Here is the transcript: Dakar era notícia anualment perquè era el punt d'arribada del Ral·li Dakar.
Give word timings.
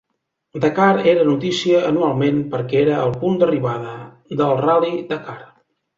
Dakar 0.61 0.93
era 1.11 1.25
notícia 1.27 1.83
anualment 1.89 2.41
perquè 2.55 2.79
era 2.87 2.95
el 3.03 3.13
punt 3.25 3.37
d'arribada 3.43 3.95
del 4.41 4.55
Ral·li 4.67 4.95
Dakar. 5.13 5.41